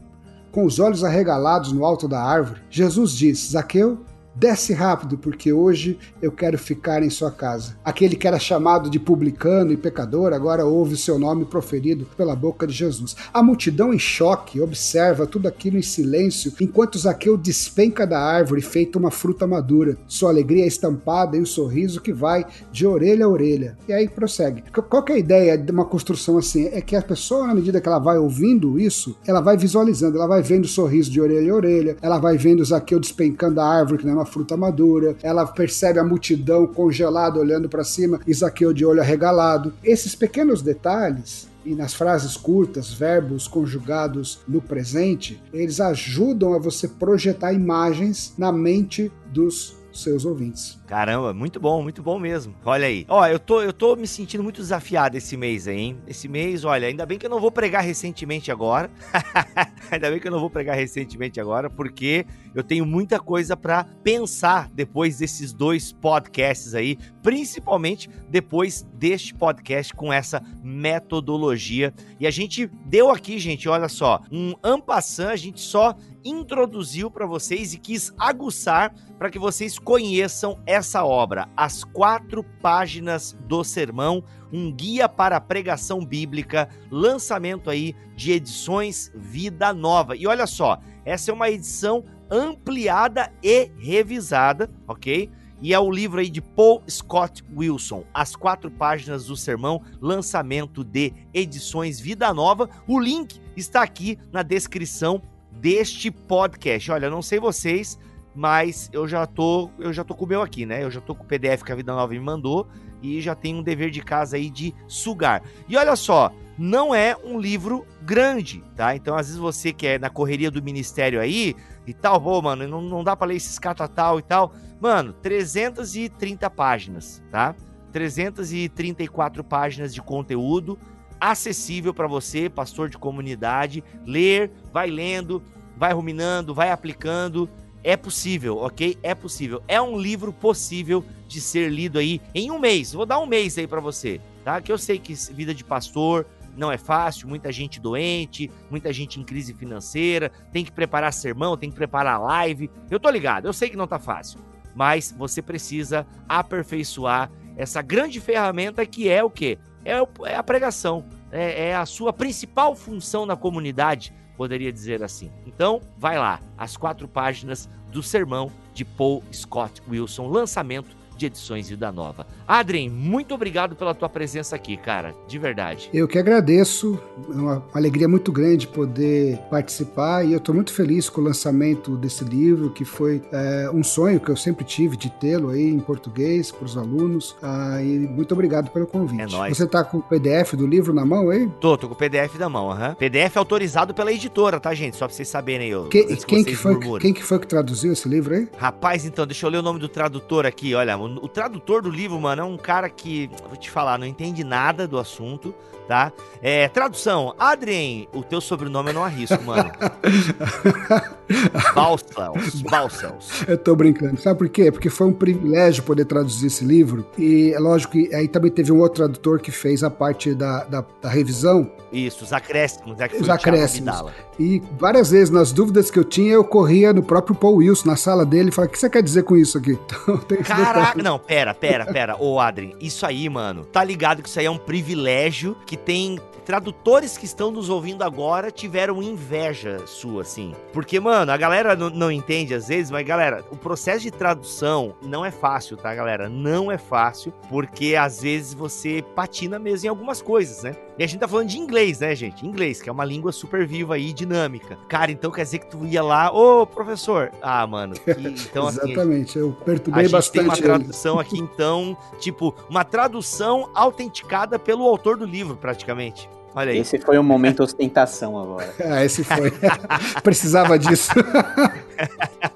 [0.52, 4.00] com os olhos arregalados no alto da árvore, Jesus diz: Zaqueu,
[4.36, 7.78] Desce rápido, porque hoje eu quero ficar em sua casa.
[7.86, 12.68] Aquele que era chamado de publicano e pecador agora ouve seu nome proferido pela boca
[12.68, 13.16] de Jesus.
[13.34, 19.00] A multidão em choque observa tudo aquilo em silêncio, enquanto Zaqueu despenca da árvore feita
[19.00, 19.98] uma fruta madura.
[20.06, 23.78] Sua alegria é estampada em um sorriso que vai de orelha a orelha.
[23.88, 24.66] E aí prossegue.
[24.90, 26.66] Qual é a ideia de uma construção assim?
[26.74, 30.28] É que a pessoa, na medida que ela vai ouvindo isso, ela vai visualizando, ela
[30.28, 34.00] vai vendo o sorriso de orelha a orelha, ela vai vendo Zaqueu despencando da árvore,
[34.00, 38.74] que não é uma fruta madura, ela percebe a multidão congelada olhando para cima, Isaqueu
[38.74, 39.74] de olho arregalado.
[39.84, 46.88] Esses pequenos detalhes e nas frases curtas, verbos conjugados no presente, eles ajudam a você
[46.88, 50.80] projetar imagens na mente dos seus ouvintes.
[50.88, 52.56] Caramba, muito bom, muito bom mesmo.
[52.64, 53.06] Olha aí.
[53.08, 55.98] Ó, eu tô, eu tô me sentindo muito desafiado esse mês aí, hein?
[56.08, 58.90] Esse mês, olha, ainda bem que eu não vou pregar recentemente agora.
[59.90, 63.84] ainda bem que eu não vou pregar recentemente agora, porque eu tenho muita coisa para
[64.04, 71.94] pensar depois desses dois podcasts aí, principalmente depois deste podcast com essa metodologia.
[72.20, 77.28] E a gente deu aqui, gente, olha só, um ampassan, a gente só introduziu para
[77.28, 84.24] vocês e quis aguçar para que vocês conheçam essa obra, as quatro páginas do sermão,
[84.52, 90.16] um guia para a pregação bíblica, lançamento aí de edições Vida Nova.
[90.16, 95.30] E olha só, essa é uma edição ampliada e revisada, ok?
[95.62, 100.84] E é o livro aí de Paul Scott Wilson, As Quatro Páginas do Sermão, lançamento
[100.84, 102.70] de edições Vida Nova.
[102.88, 105.22] O link está aqui na descrição
[105.66, 106.92] deste podcast.
[106.92, 107.98] Olha, não sei vocês,
[108.36, 110.84] mas eu já tô, eu já tô com o meu aqui, né?
[110.84, 112.68] Eu já tô com o PDF que a Vida Nova me mandou
[113.02, 115.42] e já tenho um dever de casa aí de sugar.
[115.68, 118.96] E olha só, não é um livro grande, tá?
[118.96, 121.56] Então, às vezes você que é na correria do ministério aí
[121.88, 124.54] e tal, pô, mano, não, não dá para ler esses catatal e tal.
[124.80, 127.56] Mano, 330 páginas, tá?
[127.92, 130.78] 334 páginas de conteúdo
[131.20, 135.42] acessível para você, pastor de comunidade, ler, vai lendo,
[135.78, 137.50] vai ruminando, vai aplicando
[137.86, 138.98] é possível, ok?
[139.04, 139.62] É possível.
[139.68, 142.94] É um livro possível de ser lido aí em um mês.
[142.94, 144.60] Vou dar um mês aí para você, tá?
[144.60, 146.26] Que eu sei que vida de pastor,
[146.58, 151.56] não é fácil, muita gente doente, muita gente em crise financeira, tem que preparar sermão,
[151.56, 152.72] tem que preparar live.
[152.90, 154.40] Eu tô ligado, eu sei que não tá fácil,
[154.74, 159.60] mas você precisa aperfeiçoar essa grande ferramenta que é o quê?
[159.84, 159.98] É,
[160.32, 165.32] é a pregação, é, é a sua principal função na comunidade, poderia dizer assim.
[165.46, 171.70] Então, vai lá, as quatro páginas do sermão de Paul Scott Wilson, lançamento de Edições
[171.70, 172.26] Vida Nova.
[172.48, 175.90] Adrien, muito obrigado pela tua presença aqui, cara, de verdade.
[175.94, 177.00] Eu que agradeço,
[177.30, 181.96] é uma alegria muito grande poder participar e eu estou muito feliz com o lançamento
[181.98, 185.80] desse livro, que foi é, um sonho que eu sempre tive de tê-lo aí em
[185.80, 187.36] português para os alunos.
[187.42, 189.22] Ah, e muito obrigado pelo convite.
[189.22, 189.58] É nóis.
[189.58, 191.50] Você está com o PDF do livro na mão aí?
[191.60, 192.90] Tô, tô com o PDF na mão, aham.
[192.90, 192.96] Uhum.
[192.96, 194.96] PDF autorizado pela editora, tá, gente?
[194.96, 195.70] Só para vocês saberem.
[195.70, 198.48] Eu, que, quem, que foi, quem que foi que traduziu esse livro aí?
[198.58, 201.90] Rapaz, então, deixa eu ler o nome do tradutor aqui, olha, o, o tradutor do
[201.90, 205.54] livro, mano, é um cara que, vou te falar, não entende nada do assunto,
[205.88, 206.12] tá?
[206.42, 209.72] É, tradução, Adrien, o teu sobrenome eu não arrisco, mano.
[211.74, 213.44] Balsels, Balsels.
[213.48, 214.20] Eu tô brincando.
[214.20, 214.72] Sabe por quê?
[214.72, 217.06] Porque foi um privilégio poder traduzir esse livro.
[217.18, 220.64] E é lógico que aí também teve um outro tradutor que fez a parte da,
[220.66, 221.70] da, da revisão.
[221.92, 223.00] Isso, os acréscimos.
[223.00, 224.04] É os acréscimos.
[224.38, 227.96] E várias vezes, nas dúvidas que eu tinha, eu corria no próprio Paul Wilson, na
[227.96, 229.78] sala dele, e falava, o que você quer dizer com isso aqui?
[230.26, 232.16] Então, Caraca, não, pera, pera, pera.
[232.20, 236.20] Ô, Adrien, isso aí, mano, tá ligado que isso aí é um privilégio que tem
[236.46, 240.54] tradutores que estão nos ouvindo agora tiveram inveja sua, assim.
[240.72, 245.26] Porque, mano, a galera não, entende às vezes, mas, galera, o processo de tradução não
[245.26, 246.30] é fácil, tá, galera?
[246.30, 250.76] Não é fácil, porque às vezes você patina mesmo em algumas coisas, né?
[250.98, 252.46] E a gente tá falando de inglês, né, gente?
[252.46, 254.78] Inglês, que é uma língua super viva aí, dinâmica.
[254.88, 257.34] Cara, então quer dizer que tu ia lá, ô, professor.
[257.42, 257.96] Ah, mano.
[257.96, 258.12] Que,
[258.50, 260.40] então, assim, Exatamente, eu perturbei a bastante.
[260.40, 266.30] Tem uma tradução aqui, então, tipo, uma tradução autenticada pelo autor do livro, praticamente.
[266.56, 266.78] Olha aí.
[266.78, 268.74] Esse foi um momento ostentação agora.
[268.80, 269.52] ah, esse foi.
[270.24, 271.12] Precisava disso.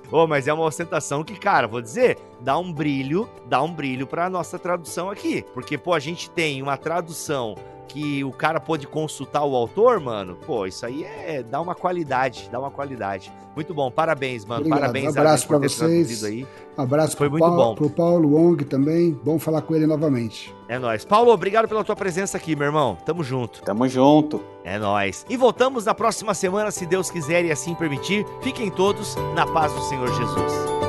[0.10, 4.08] oh, mas é uma ostentação que, cara, vou dizer, dá um brilho, dá um brilho
[4.08, 5.44] pra nossa tradução aqui.
[5.54, 7.56] Porque, pô, a gente tem uma tradução
[7.90, 12.48] que o cara pôde consultar o autor, mano, pô, isso aí é dá uma qualidade,
[12.52, 13.32] dá uma qualidade.
[13.56, 14.62] Muito bom, parabéns, mano.
[14.62, 14.80] Obrigado.
[14.80, 16.24] Parabéns, um abraço para vocês.
[16.24, 16.48] Aí.
[16.78, 17.76] Um abraço Foi muito Paulo, bom.
[17.76, 19.12] pro Paulo Wong também.
[19.12, 20.56] Bom falar com ele novamente.
[20.70, 21.04] É nóis.
[21.04, 22.98] Paulo, obrigado pela tua presença aqui, meu irmão.
[23.06, 23.62] Tamo junto.
[23.64, 24.42] Tamo junto.
[24.64, 25.26] É nóis.
[25.28, 28.26] E voltamos na próxima semana, se Deus quiser e assim permitir.
[28.42, 30.89] Fiquem todos na paz do Senhor Jesus.